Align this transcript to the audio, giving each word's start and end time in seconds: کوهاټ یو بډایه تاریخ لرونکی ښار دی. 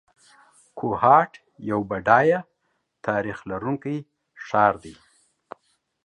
کوهاټ 0.77 1.31
یو 1.69 1.79
بډایه 1.89 2.39
تاریخ 3.07 3.37
لرونکی 3.49 3.97
ښار 4.47 4.73
دی. 4.83 4.95